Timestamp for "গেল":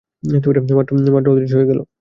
1.71-1.79